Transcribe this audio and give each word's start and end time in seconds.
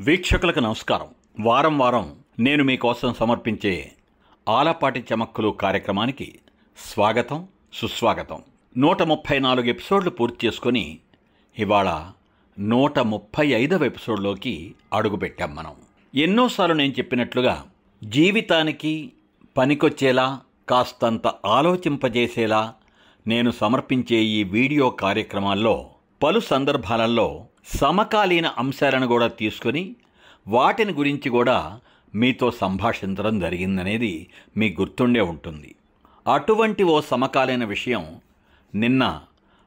వీక్షకులకు 0.00 0.60
నమస్కారం. 0.60 1.06
వారం 1.40 1.78
వారం 1.78 2.16
నేను 2.38 2.64
మీకోసం 2.64 3.14
సమర్పించే 3.14 3.92
ఆలపాటి 4.48 5.04
చమక్కులు 5.14 5.48
కార్యక్రమానికి 5.48 6.38
స్వాగతం 6.78 7.46
సుస్వాగతం. 7.72 8.42
నూట 8.76 9.02
ముప్పై 9.02 9.38
నాలుగు 9.38 9.66
ఎపిసోడ్లు 9.66 10.10
పూర్తి 10.10 10.46
చేసుకొని 10.46 10.98
ఇవాళ 11.58 12.06
నూట 12.58 12.98
ముప్పై 12.98 13.46
ఐదవ 13.46 13.84
ఎపిసోడ్లోకి 13.84 14.74
అడుగుపెట్టాం 14.92 15.54
మనం. 15.54 15.72
ఎన్నోసార్లు 16.14 16.74
నేను 16.74 16.92
చెప్పినట్లుగా 16.92 17.66
జీవితానికి 18.04 19.12
పనికొచ్చేలా 19.56 20.40
కాస్తంత 20.68 21.26
ఆలోచింపజేసేలా 21.26 22.74
నేను 23.26 23.50
సమర్పించే 23.50 24.16
ఈ 24.16 24.44
వీడియో 24.44 24.90
కార్యక్రమాల్లో 24.90 25.90
పలు 26.22 26.40
సందర్భాలలో 26.40 27.44
సమకాలీన 27.66 28.46
అంశాలను 28.46 29.06
కూడా 29.06 29.28
తీసుకొని 29.28 29.96
వాటిని 30.48 30.92
గురించి 30.92 31.30
కూడా 31.30 31.78
మీతో 32.14 32.50
సంభాషించడం 32.50 33.38
జరిగిందనేది 33.38 34.26
మీ 34.56 34.76
గుర్తుండే 34.80 35.20
ఉంటుంది. 35.20 35.74
అటువంటి 36.28 36.82
ఓ 36.82 37.00
సమకాలీన 37.00 37.64
విషయం 37.64 38.20
నిన్న 38.74 39.20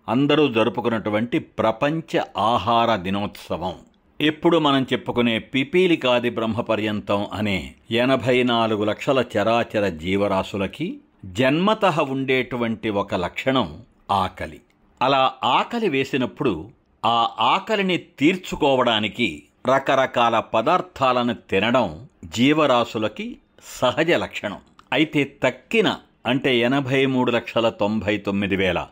అందరూ 0.10 0.48
జరుపుకున్నటువంటి 0.48 1.40
ప్రపంచ 1.40 2.22
ఆహార 2.38 2.96
దినోత్సవం. 2.96 3.76
ఎప్పుడు 4.22 4.58
మనం 4.58 4.84
చెప్పుకునే 4.94 5.40
పిపీలికాది 5.40 6.30
బ్రహ్మపర్యంతం 6.30 7.28
అనే 7.34 7.74
ఎనభై 7.92 8.44
నాలుగు 8.44 8.84
లక్షల 8.84 9.26
చరాచర 9.38 9.90
జీవరాశులకి 9.90 11.00
జన్మత 11.26 12.00
ఉండేటువంటి 12.00 12.90
ఒక 12.90 13.16
లక్షణం 13.16 13.84
ఆకలి. 14.12 14.62
అలా 15.02 15.34
ఆకలి 15.44 15.90
వేసినప్పుడు 15.90 16.70
ఆ 17.06 17.30
ఆకలిని 17.40 17.98
తీర్చుకోవడానికి 17.98 19.44
రకరకాల 19.76 20.40
పదార్థాలను 20.40 21.34
తినడం 21.34 22.08
జీవరాశులకి 22.26 23.38
సహజ 23.64 24.12
లక్షణం. 24.12 24.58
అయితే 24.94 25.36
తక్కిన 25.44 25.96
అంటే 26.26 26.58
ఎనభై 26.58 27.06
మూడు 27.06 27.32
లక్షల 27.32 27.70
తొంభై 27.70 28.18
తొమ్మిది 28.18 28.56
వేల 28.56 28.88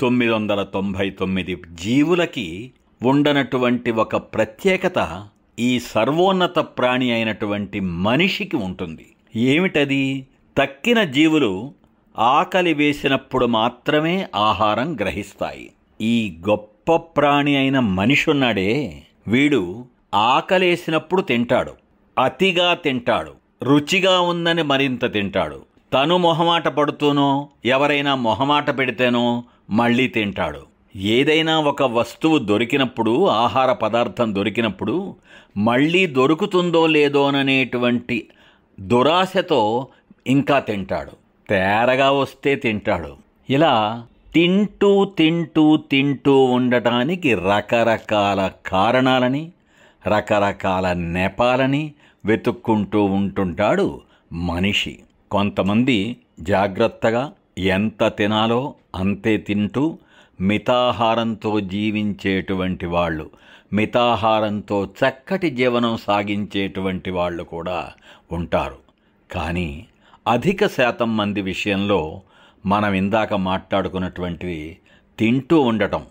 తొమ్మిది 0.00 0.32
వందల 0.32 0.62
తొంభై 0.62 1.10
తొమ్మిది 1.10 1.62
జీవులకి 1.72 2.72
ఉండనటువంటి 3.02 3.90
ఒక 3.90 4.16
ప్రత్యేకత 4.16 5.28
ఈ 5.58 5.80
సర్వోన్నత 5.80 6.58
ప్రాణి 6.58 7.12
అయినటువంటి 7.12 7.80
మనిషికి 7.80 8.56
ఉంటుంది. 8.56 9.06
ఏమిటది? 9.36 10.26
తక్కిన 10.58 11.02
జీవులు 11.02 11.74
ఆకలి 12.18 12.74
వేసినప్పుడు 12.74 13.46
మాత్రమే 13.46 14.28
ఆహారం 14.34 14.96
గ్రహిస్తాయి. 14.96 15.70
ఈ 16.00 16.38
గొప్ప 16.48 16.73
ప్రాణి 16.92 17.56
అయిన 17.56 17.78
మనిషి 17.78 18.30
ఉన్నాడే 18.30 19.02
వీడు 19.28 19.84
ఆకలేసినప్పుడు 20.14 21.22
తింటాడు. 21.22 21.72
అతిగా 22.18 22.74
తింటాడు. 22.74 23.32
రుచిగా 23.62 24.20
ఉందని 24.20 24.62
మరింత 24.62 25.12
తింటాడు. 25.12 25.62
తను 25.92 26.16
మొహమాట 26.16 26.68
పడుతూనో 26.68 27.48
ఎవరైనా 27.64 28.14
మొహమాట 28.14 28.78
పెడితేనో 28.78 29.44
మళ్ళీ 29.70 30.08
తింటాడు. 30.08 30.62
ఏదైనా 30.96 31.60
ఒక 31.60 31.82
వస్తువు 31.82 32.38
దొరికినప్పుడు 32.38 33.26
ఆహార 33.26 33.72
పదార్థం 33.72 34.34
దొరికినప్పుడు 34.34 35.16
మళ్ళీ 35.56 36.06
దొరుకుతుందో 36.06 36.86
లేదోననేటువంటి 36.86 38.28
దురాశతో 38.80 39.86
ఇంకా 40.26 40.58
తింటాడు. 40.60 41.10
తేరగా 41.48 42.10
వస్తే 42.10 42.54
తింటాడు. 42.54 43.16
ఇలా 43.50 44.06
తింటూ 44.34 45.04
తింటూ 45.04 45.76
తింటూ 45.76 46.44
ఉండటానికి 46.44 47.34
రకరకాల 47.34 48.50
కారణాలని 48.66 49.52
రకరకాల 50.06 50.92
నెపాలని 50.92 51.94
వెతుక్కుంటూ 52.24 53.04
ఉంటుంటాడు 53.04 54.00
మనిషి. 54.32 54.98
కొంతమంది 55.30 56.16
జాగ్రత్తగా 56.40 57.32
ఎంత 57.58 58.08
తినాలో 58.08 58.74
అంతే 58.94 59.36
తింటూ 59.36 59.98
మితాహారంతో 60.40 61.60
జీవించేటువంటి 61.60 62.86
వాళ్ళు 62.86 63.30
మితాహారంతో 63.72 64.84
చక్కటి 64.84 65.50
జీవనం 65.50 65.96
సాగించేటువంటి 65.96 67.10
వాళ్ళు 67.10 67.44
కూడా 67.44 67.92
ఉంటారు. 68.32 68.76
కానీ 69.32 69.86
అధిక 70.28 70.66
శాతం 70.66 71.16
మంది 71.16 71.40
విషయంలో 71.40 72.20
మనం 72.66 72.92
ఇందాక 72.94 73.34
మాట్లాడుకున్నటువంటివి 73.34 74.76
తింటూ 75.18 75.60
ఉండటం. 75.60 76.02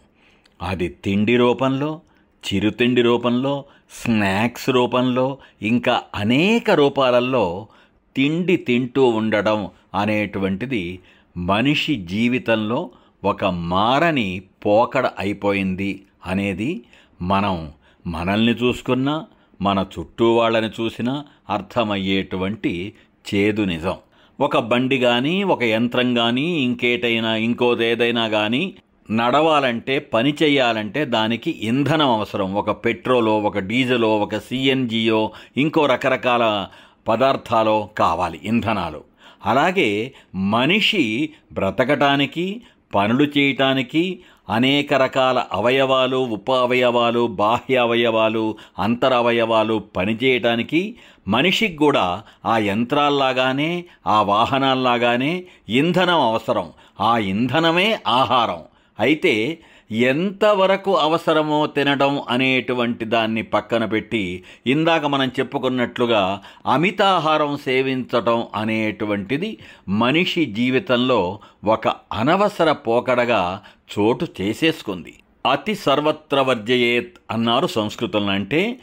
అది 0.61 0.87
తిండి 1.05 1.37
రూపంలో 1.37 2.01
చిరుతిండి 2.43 3.01
రూపంలో 3.01 3.65
స్నాక్స్ 3.91 4.69
రూపంలో 4.69 5.37
ఇంకా 5.61 6.01
అనేక 6.15 6.71
రూపాలలో 6.71 7.67
తిండి 8.15 8.57
తింటూ 8.57 9.03
ఉండడం 9.05 9.59
అనేటువంటిది 9.95 10.99
మనిషి 11.37 11.95
జీవితంలో 11.95 12.91
ఒక 13.23 13.45
మారని 13.45 14.41
పోకడ 14.65 15.11
అయిపోయింది 15.19 15.91
అనేది 16.25 16.83
మనం 17.21 17.71
మనల్ని 18.07 18.53
చూసుకున్నా 18.53 19.25
మన 19.61 19.85
చుట్టూ 19.93 20.33
వాళ్ళని 20.35 20.69
చూసినా 20.81 21.25
అర్థమయ్యేటువంటి 21.49 22.93
చేదు 23.25 23.61
నిజం. 23.61 23.97
ఒక 24.39 24.57
బండి 24.57 24.97
కానీ 24.97 25.43
ఒక 25.43 25.63
యంత్రం 25.63 26.15
కానీ 26.15 26.41
ఇంకేటైనా 26.41 27.35
ఇంకోదేదైనా 27.35 28.27
కానీ 28.27 28.75
నడవాలంటే 29.11 29.99
పని 29.99 30.33
చేయాలంటే 30.43 31.05
దానికి 31.05 31.59
ఇంధనం 31.63 32.11
అవసరం. 32.11 32.53
ఒక 32.53 32.85
పెట్రోలో 32.85 33.39
ఒక 33.39 33.59
డీజిలో 33.59 34.17
ఒక 34.17 34.37
సిఎన్జియో 34.37 35.31
ఇంకో 35.57 35.85
రకరకాల 35.85 36.67
పదార్థాలు 37.07 37.89
కావాలి 37.97 38.39
ఇంధనాలు. 38.43 39.03
అలాగే 39.45 40.13
మనిషి 40.35 41.29
బ్రతకటానికి 41.53 42.61
పనులు 42.95 43.23
చేయటానికి 43.37 44.19
అనేక 44.49 44.93
రకాల 44.93 45.43
అవయవాలు 45.53 46.17
ఉప 46.17 46.51
అవయవాలు 46.51 47.27
బాహ్య 47.27 47.77
అవయవాలు 47.77 48.55
అంతరవయవాలు 48.79 49.83
పనిచేయటానికి 49.95 50.95
మనిషికి 51.27 51.75
కూడా 51.75 52.23
ఆ 52.45 52.57
యంత్రాల్లాగానే 52.57 53.85
ఆ 54.07 54.21
వాహనాల్లాగానే 54.21 55.43
ఇంధనం 55.69 56.21
అవసరం. 56.21 56.69
ఆ 57.01 57.17
ఇంధనమే 57.17 57.99
ఆహారం. 58.07 58.59
అయితే 58.99 59.59
ఎంతవరకు 59.91 60.95
అవసరమో 60.95 61.67
తినడం 61.67 62.21
అనేటువంటి 62.29 63.05
దాన్ని 63.05 63.43
పక్కన 63.43 63.85
పెట్టి 63.85 64.43
ఇందాక 64.67 65.05
మనం 65.05 65.27
చెప్పుకున్నట్లుగా 65.27 66.41
అమితాహారం 66.65 67.57
సేవించటం 67.57 68.47
అనేటువంటిది 68.55 69.57
మనిషి 69.89 70.45
జీవితంలో 70.45 71.39
ఒక 71.65 71.87
అనవసర 72.13 72.71
పోకడగా 72.71 73.61
చోటు 73.99 74.27
చేసేసుకుంది. 74.41 75.13
అతి 75.51 75.75
సర్వత్ర 75.75 76.41
వర్జయేత్ 76.41 77.13
అన్నారు 77.31 77.67
సంస్కృతంలో 77.67 78.31
అంటే 78.31 78.79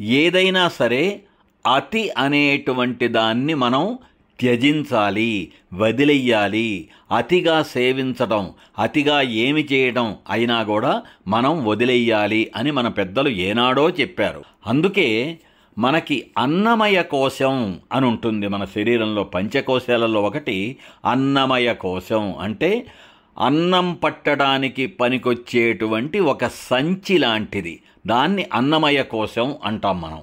ఏదైనా 0.00 0.68
సరే 0.68 1.20
అతి 1.76 2.10
అనేటువంటి 2.10 3.08
దాన్ని 3.08 3.54
మనం 3.54 3.98
త్యజించాలి 4.40 5.52
వదిలెయ్యాలి 5.74 6.88
అతిగా 7.16 7.62
సేవించటం 7.62 8.50
అతిగా 8.78 9.20
ఏమి 9.20 9.68
చేయడం 9.72 10.16
అయినా 10.30 10.62
కూడా 10.62 11.02
మనం 11.28 11.64
వదిలెయ్యాలి 11.64 12.50
అని 12.56 12.70
మన 12.70 12.88
పెద్దలు 12.88 13.28
ఏనాడో 13.28 13.90
చెప్పారు. 13.90 14.44
అందుకే 14.66 15.38
మనకి 15.78 16.26
అన్నమయ 16.38 17.02
కోశం 17.02 17.80
అని 17.92 18.06
ఉంటుంది 18.06 18.48
మన 18.48 18.64
శరీరంలో 18.64 19.24
పంచకోశాలలో 19.24 20.22
ఒకటి 20.22 20.76
అన్నమయ 21.10 21.74
కోశం 21.74 22.34
అంటే 22.40 22.86
అన్నం 23.40 23.94
పట్టడానికి 23.94 24.86
పనికొచ్చేటువంటి 24.86 26.20
ఒక 26.20 26.46
సంచి 26.46 27.18
లాంటిది. 27.18 27.80
దాన్ని 28.06 28.46
అన్నమయ 28.52 29.02
కోశం 29.02 29.54
అంటాం 29.64 30.00
మనం. 30.00 30.22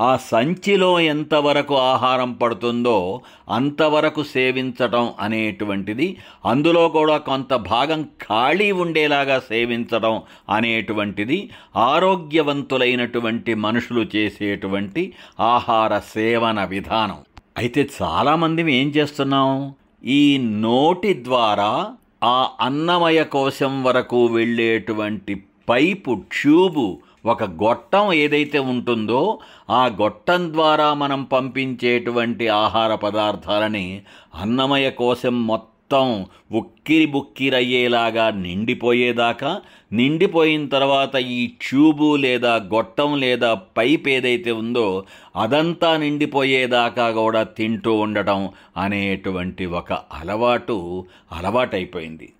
ఆ 0.00 0.16
సంచిలో 0.16 1.00
ఎంతవరకు 1.00 1.76
ఆహారం 1.76 2.32
పడుతుందో 2.32 3.22
అంతవరకు 3.50 4.22
సేవించటం 4.22 5.12
అనేటువంటిది 5.20 6.18
అందులో 6.46 6.88
కూడా 6.88 7.16
కొంత 7.16 7.54
భాగం 7.54 8.02
ఖాళీ 8.02 8.72
ఉండేలాగా 8.72 9.40
సేవించడం 9.40 10.22
అనేటువంటిది 10.50 11.50
ఆరోగ్యవంతులైనటువంటి 11.76 13.54
మనుషులు 13.54 14.06
చేసేటువంటి 14.16 15.12
ఆహార 15.40 15.98
సేవన 15.98 16.64
విధానం. 16.64 17.18
అయితే 17.58 17.90
చాలామంది 18.02 18.72
ఏం 18.72 18.88
చేస్తున్నాం? 18.88 19.74
ఈ 20.04 20.38
నోటి 20.38 21.24
ద్వారా 21.24 21.90
ఆ 22.24 22.48
అన్నమయ 22.60 23.22
కోశం 23.22 23.82
వరకు 23.82 24.26
వెళ్ళేటువంటి 24.26 25.42
పైపు 25.68 26.22
ట్యూబు 26.32 26.98
ఒక 27.26 27.44
గొట్టం 27.44 28.12
ఏదైతే 28.12 28.58
ఉంటుందో 28.58 29.38
ఆ 29.70 29.86
గొట్టం 29.86 30.52
ద్వారా 30.52 30.94
మనం 30.94 31.24
పంపించేటువంటి 31.24 32.48
ఆహార 32.48 32.94
పదార్థాలని 32.94 34.02
అన్నమయ 34.34 34.90
కోసం 34.90 35.46
మొత్తం 35.46 35.72
మొత్తం 35.92 36.26
ఉక్కిరి 36.52 37.06
బుక్కిరయ్యేలాగా 37.06 38.30
నిండిపోయేదాకా 38.30 39.60
నిండిపోయిన 39.92 40.68
తర్వాత 40.68 41.16
ఈ 41.16 41.46
ట్యూబు 41.46 42.16
లేదా 42.16 42.54
గొట్టం 42.56 43.20
లేదా 43.20 43.54
పైప్ 43.54 44.08
ఏదైతే 44.08 44.52
ఉందో 44.52 45.04
అదంతా 45.36 45.96
నిండిపోయేదాకా 45.96 47.10
కూడా 47.10 47.42
తింటూ 47.42 47.94
ఉండటం 47.94 48.48
అనేటువంటి 48.76 49.66
ఒక 49.66 49.92
అలవాటు 49.92 51.06
అలవాటైపోయింది. 51.32 52.32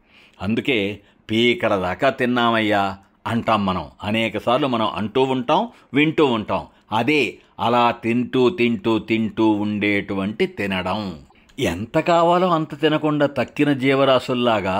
అందుకే 0.43 1.00
పీకర 1.31 1.76
దాకా 1.76 2.11
తిన్నామయ్యా. 2.11 2.96
అంటాం 3.27 3.67
మనం. 3.67 3.87
అనేకసార్లు 4.03 4.67
మనం 4.67 4.89
అంటూ 4.95 5.23
ఉంటాం 5.23 5.69
వింటూ 5.95 6.27
ఉంటాం. 6.27 6.67
అదే 6.93 7.39
అలా 7.61 7.91
తింటూ 7.91 8.51
తింటూ 8.51 8.99
తింటూ 8.99 9.51
ఉండేటువంటి 9.51 10.47
తినడం. 10.47 11.19
ఎంత 11.62 11.99
కావాలో 11.99 12.49
అంత 12.49 12.81
తినకుండా 12.81 13.26
తక్కిన 13.26 13.73
జీవరాశుల్లాగా 13.73 14.76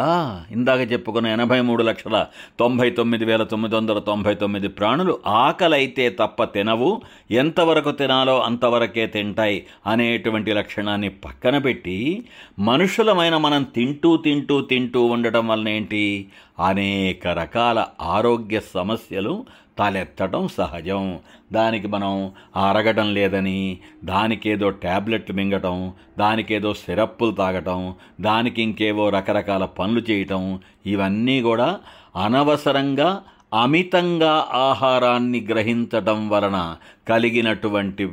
ఇందాక 0.51 0.93
చెప్పుకున్న 0.93 1.29
ఎనభై 1.29 1.61
మూడు 1.61 1.83
లక్షల 1.83 2.27
తొంభై 2.61 2.91
తొమ్మిది 2.91 3.25
వేల 3.25 3.43
తొమ్మిది 3.43 3.77
వందల 3.77 3.99
తొంభై 3.99 4.35
తొమ్మిది 4.35 4.69
ప్రాణులు 4.69 5.19
ఆకలైతే 5.27 6.09
తప్ప 6.11 6.45
తినవు. 6.45 7.03
ఎంతవరకు 7.31 7.91
తినాలో 7.91 8.41
అంతవరకే 8.41 9.07
తింటాయి 9.07 9.67
అనేటువంటి 9.87 10.53
లక్షణాన్ని 10.53 11.09
పక్కన 11.09 11.59
పెట్టి 11.59 12.25
మనుషులమైన 12.59 13.37
మనం 13.37 13.63
తింటూ 13.63 14.17
తింటూ 14.17 14.61
తింటూ 14.61 15.05
ఉండటం 15.05 15.49
వలన 15.49 15.69
ఏంటి? 15.69 16.29
అనేక 16.67 17.27
రకాల 17.27 17.85
ఆరోగ్య 18.01 18.61
సమస్యలు 18.75 19.45
తలెత్తడం 19.79 20.49
సహజం. 20.49 21.21
దానికి 21.53 21.87
మనం 21.87 22.33
అరగడం 22.57 23.15
లేదని 23.15 23.79
దానికేదో 24.05 24.71
ట్యాబ్లెట్లు 24.71 25.35
మింగటం 25.35 25.93
దానికేదో 26.19 26.75
సిరప్పులు 26.75 27.33
తాగటం 27.33 27.95
దానికి 28.21 28.63
ఇంకేవో 28.63 29.09
రకరకాల 29.09 29.65
పనులు 29.65 30.01
చేయటం 30.11 30.61
ఇవన్నీ 30.87 31.43
కూడా 31.43 31.81
అనవసరంగా 32.17 33.23
అమితంగా 33.55 34.47
ఆహారాన్ని 34.55 35.47
గ్రహించటం 35.51 36.29
వలన 36.29 36.77
కలిగినటువంటి 37.09 38.05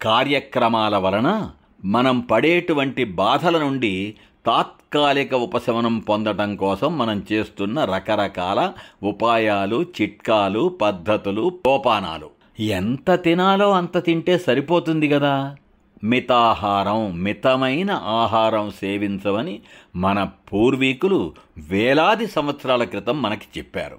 కార్యక్రమాల 0.00 0.96
వలన 0.96 1.50
మనం 1.84 2.20
పడేటువంటి 2.20 3.04
బాధల 3.04 3.58
నుండి 3.58 4.14
తాత్ 4.46 4.83
తాత్కాలిక 4.94 5.34
ఉపశమనం 5.34 5.98
పొందటం 5.98 6.56
కోసం 6.56 6.98
మనం 6.98 7.24
చేస్తున్న 7.32 7.84
రకరకాల 7.84 8.72
ఉపాయాలు 9.02 9.82
చిట్కాలు 9.82 10.68
పద్ధతులు 10.82 11.58
పోపానాలు 11.66 12.30
ఎంత 12.60 13.14
తినాలో 13.14 13.70
అంత 13.70 14.04
తింటే 14.04 14.38
సరిపోతుంది 14.38 15.08
కదా. 15.08 15.56
మితాహారం 16.04 17.22
మితమైన 17.22 17.90
ఆహారం 17.90 18.70
సేవించవని 18.70 19.60
మన 19.96 20.30
పూర్వీకులు 20.52 21.32
వేలాది 21.58 22.26
సంవత్సరాల 22.26 22.84
క్రితం 22.84 23.22
మనకి 23.22 23.58
చెప్పారు. 23.58 23.98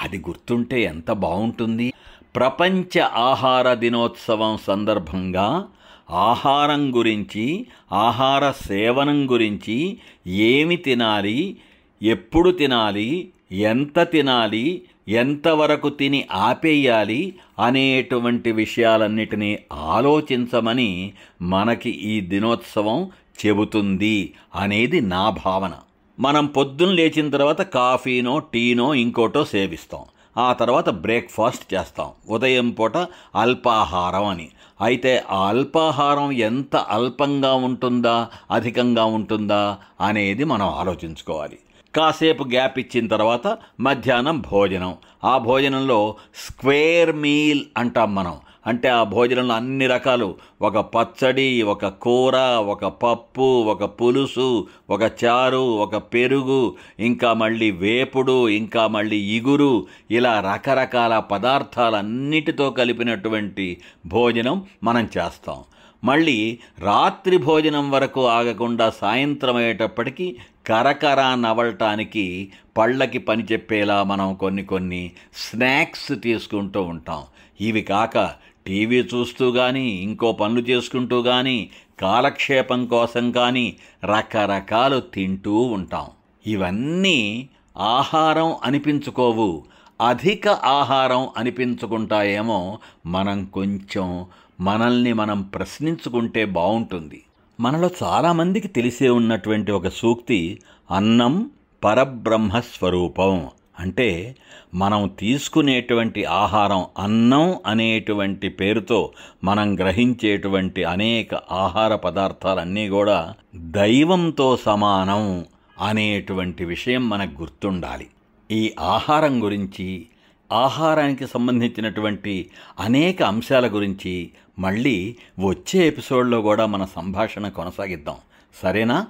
అది 0.00 0.18
గుర్తుంటే 0.18 0.82
ఎంత 0.82 1.12
బాగుంటుంది 1.12 1.92
ప్రపంచ 2.36 3.00
ఆహార 3.00 3.74
దినోత్సవం 3.74 4.58
సందర్భంగా 4.66 5.64
ఆహారం 6.10 6.96
గురించి 6.96 7.66
ఆహార 7.92 8.50
సేవనం 8.50 9.30
గురించి 9.30 9.98
ఏమి 10.26 10.76
తినాలి 10.76 11.56
ఎప్పుడు 12.02 12.50
తినాలి 12.50 13.30
ఎంత 13.52 14.00
తినాలి 14.00 14.82
ఎంతవరకు 15.08 15.88
తిని 15.88 16.26
ఆపేయాలి 16.32 17.34
అనేటువంటి 17.58 18.52
విషయాలన్నిటినీ 18.52 19.58
ఆలోచించమని 19.72 21.12
మనకి 21.42 21.90
ఈ 21.90 22.20
దినోత్సవం 22.20 23.10
చెబుతుంది 23.46 24.34
అనేది 24.54 25.00
నా 25.00 25.30
భావన. 25.30 25.72
మనం 26.20 26.46
పొద్దున్న 26.46 26.92
లేచిన 26.92 27.30
తర్వాత 27.30 27.60
కాఫీనో 27.60 28.38
టీనో 28.38 28.94
ఇంకోటో 28.94 29.44
సేవిస్తాం. 29.44 30.00
ఆ 30.36 30.52
తర్వాత 30.52 30.88
బ్రేక్ఫాస్ట్ 30.88 31.74
చేస్తాం. 31.74 32.08
ఉదయం 32.28 32.70
పూట 32.70 32.96
అల్పాహారం 33.34 34.24
అని. 34.24 34.48
అయితే 34.80 35.24
ఆ 35.30 35.48
అల్పాహారం 35.48 36.32
ఎంత 36.32 36.76
అల్పంగా 36.76 37.54
ఉంటుందా 37.54 38.28
అధికంగా 38.50 39.04
ఉంటుందా 39.04 39.78
అనేది 40.00 40.44
మనం 40.44 40.68
ఆలోచించుకోవాలి. 40.68 41.58
కాసేపు 41.96 42.44
గ్యాప్ 42.44 42.78
ఇచ్చిన 42.78 43.06
తర్వాత 43.06 43.58
మధ్యాహ్నం 43.80 44.40
భోజనం. 44.40 44.94
ఆ 45.24 45.38
భోజనంలో 45.38 46.16
స్క్వేర్ 46.34 47.16
మీల్ 47.16 47.64
అంటాం 47.76 48.14
మనం. 48.14 48.40
అంటే 48.66 48.88
ఆ 48.88 49.02
భోజనంలో 49.02 49.54
అన్ని 49.54 49.86
రకాలు. 49.86 50.34
ఒక 50.62 50.78
పచ్చడి 50.78 51.62
ఒక 51.62 51.86
కూర 51.86 52.36
ఒక 52.36 52.84
పప్పు 52.84 53.62
ఒక 53.62 53.84
పులుసు 53.84 54.66
ఒక 54.90 55.02
చారు 55.02 55.76
ఒక 55.76 55.96
పెరుగు 55.96 56.76
ఇంకా 57.00 57.32
మళ్ళీ 57.32 57.70
వేపుడు 57.70 58.48
ఇంకా 58.48 58.86
మళ్ళీ 58.86 59.16
ఇగురు 59.16 59.86
ఇలా 60.10 60.40
రకరకాల 60.40 61.18
పదార్థాలన్నిటితో 61.18 62.70
కలిపినటువంటి 62.70 63.80
భోజనం 64.06 64.64
మనం 64.82 65.04
చేస్తాం. 65.18 65.56
మళ్ళీ 66.04 66.58
రాత్రి 66.78 67.36
భోజనం 67.36 67.90
వరకు 67.90 68.26
ఆగకుండా 68.26 68.90
సాయంత్రం 68.90 69.56
అయ్యేటప్పటికీ 69.56 70.36
కరకర 70.66 71.34
నవలటానికి 71.34 72.52
పళ్ళకి 72.76 73.18
పని 73.18 73.46
చెప్పేలా 73.52 74.02
మనం 74.02 74.34
కొన్ని 74.34 74.64
కొన్ని 74.64 75.10
స్నాక్స్ 75.36 76.12
తీసుకుంటూ 76.22 76.82
ఉంటాం. 76.82 77.22
ఇవి 77.60 77.82
కాక 77.82 78.18
టీవీ 78.66 78.96
చూస్తూ 78.96 79.52
కానీ 79.52 79.88
ఇంకో 79.88 80.32
పనులు 80.32 80.60
చేసుకుంటూ 80.60 81.22
కానీ 81.22 81.70
కాలక్షేపం 82.00 82.86
కోసం 82.86 83.30
కానీ 83.30 83.76
రకరకాలు 84.04 85.00
తింటూ 85.00 85.60
ఉంటాం. 85.60 86.06
ఇవన్నీ 86.46 87.48
ఆహారం 87.78 88.56
అనిపించుకోవు. 88.64 89.62
అధిక 90.08 90.48
ఆహారం 90.48 91.28
అనిపించుకుంటాయేమో 91.36 92.78
మనం 93.06 93.44
కొంచెం 93.44 94.26
మనల్ని 94.60 95.12
మనం 95.12 95.42
ప్రశ్నించుకుంటే 95.42 96.44
బాగుంటుంది 96.44 97.22
మనలో 97.60 97.90
చాలామందికి 98.02 98.68
తెలిసే 98.68 99.08
ఉన్నటువంటి 99.08 99.72
ఒక 99.72 99.88
సూక్తి 99.88 100.58
అన్నం 100.90 101.50
పరబ్రహ్మ 101.84 102.60
స్వరూపం. 102.60 103.48
అంటే 103.80 104.36
మనం 104.74 105.10
తీసుకునేటువంటి 105.18 106.24
ఆహారం 106.24 106.84
అన్నం 106.98 107.54
అనేటువంటి 107.66 108.48
పేరుతో 108.48 109.12
మనం 109.44 109.78
గ్రహించేటువంటి 109.78 110.84
అనేక 110.84 111.34
ఆహార 111.34 111.94
పదార్థాలన్నీ 111.94 112.88
కూడా 112.88 113.34
దైవంతో 113.56 114.58
సమానం 114.66 115.44
అనేటువంటి 115.80 116.64
విషయం 116.64 117.08
మనకు 117.08 117.40
గుర్తుండాలి. 117.40 118.06
ఈ 118.50 118.72
ఆహారం 118.80 119.42
గురించి 119.42 120.06
ఆహారానికి 120.52 121.26
సంబంధించినటువంటి 121.26 122.50
అనేక 122.80 123.22
అంశాల 123.22 123.66
గురించి 123.66 124.30
మళ్ళీ 124.58 125.16
వచ్చే 125.46 125.88
ఎపిసోడ్లో 125.88 126.42
కూడా 126.42 126.66
మన 126.66 126.84
సంభాషణ 126.96 127.48
కొనసాగిద్దాం. 127.48 128.16
సరేనా? 128.62 129.06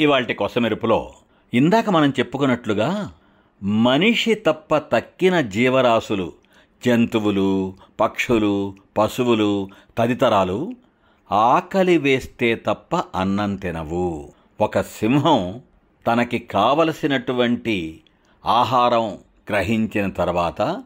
ఇవాళ 0.00 0.22
కొసమెరుపులో 0.22 1.12
ఇందాక 1.54 1.90
మనం 1.90 2.10
చెప్పుకున్నట్లుగా 2.10 3.12
మనిషి 3.62 4.34
తప్ప 4.34 4.76
తక్కిన 4.76 5.40
జీవరాశులు 5.40 6.32
జంతువులు 6.86 7.74
పక్షులు 8.00 8.74
పశువులు 8.98 9.68
తదితరాలు 9.98 10.72
ఆకలి 11.32 11.98
వేస్తే 11.98 12.54
తప్ప 12.54 12.96
అన్నం 12.96 13.56
తినవు. 13.56 14.32
ఒక 14.60 14.80
సింహం 14.80 15.60
తనకి 16.06 16.38
కావలసినటువంటి 16.38 18.00
ఆహారం 18.46 19.18
గ్రహించిన 19.50 20.10
తర్వాత 20.10 20.82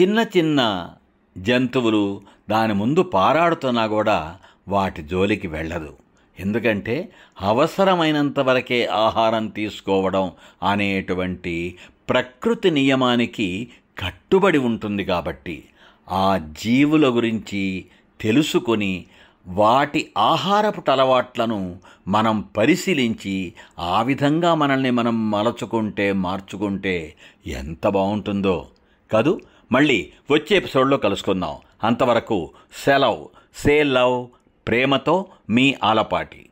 చిన్న 0.00 0.26
చిన్న 0.38 0.90
జంతువులు 1.38 2.22
దాని 2.50 2.74
ముందు 2.74 3.02
పారాడుతున్నా 3.02 3.86
కూడా 3.86 4.38
వాటి 4.68 5.02
జోలికి 5.02 5.48
వెళ్ళదు. 5.48 5.96
ఎందుకంటే 6.40 7.12
అవసరమైనంత 7.40 8.40
వరకే 8.40 8.86
ఆహారం 8.86 9.46
తీసుకోవడం 9.46 10.32
అనేటువంటి 10.62 11.78
ప్రకృతి 12.08 12.70
నియమానికి 12.70 13.68
కట్టుబడి 13.98 14.58
ఉంటుంది 14.58 15.04
కాబట్టి 15.04 15.64
ఆ 16.10 16.40
జీవుల 16.62 17.08
గురించి 17.08 17.84
తెలుసుకొని 18.20 19.06
వాటి 19.46 20.12
ఆహారపు 20.18 20.90
అలవాట్లను 20.90 21.80
మనం 22.08 22.40
పరిశీలించి 22.40 23.52
ఆ 23.78 24.02
విధంగా 24.02 24.54
మనల్ని 24.54 24.90
మనం 24.90 25.30
మలచుకుంటే 25.30 26.12
మార్చుకుంటే 26.12 27.14
ఎంత 27.46 27.88
బాగుంటుందో 27.88 28.66
కదూ? 29.12 29.40
మళ్ళీ 29.72 30.12
వచ్చే 30.30 30.56
ఎపిసోడ్లో 30.56 30.96
కలుసుకుందాం. 30.96 31.56
అంతవరకు 31.84 32.50
సెలవ్. 32.84 33.26
Say 33.54 33.82
love. 33.82 34.26
ప్రేమతో 34.68 35.26
మీ 35.50 35.74
ఆలపాటి. 35.84 36.48